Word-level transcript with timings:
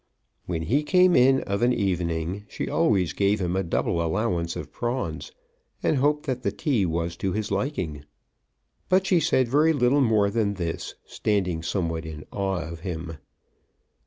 When 0.47 0.63
he 0.63 0.81
came 0.81 1.15
in 1.15 1.41
of 1.41 1.61
an 1.61 1.73
evening, 1.73 2.45
she 2.49 2.67
always 2.67 3.13
gave 3.13 3.39
him 3.39 3.55
a 3.55 3.61
double 3.61 4.01
allowance 4.03 4.55
of 4.55 4.71
prawns, 4.71 5.31
and 5.83 5.97
hoped 5.97 6.25
that 6.25 6.41
the 6.41 6.51
tea 6.51 6.87
was 6.87 7.15
to 7.17 7.33
his 7.33 7.51
liking. 7.51 8.05
But 8.89 9.05
she 9.05 9.19
said 9.19 9.47
very 9.47 9.73
little 9.73 10.01
more 10.01 10.31
than 10.31 10.55
this, 10.55 10.95
standing 11.05 11.61
somewhat 11.61 12.07
in 12.07 12.25
awe 12.31 12.61
of 12.67 12.79
him. 12.79 13.17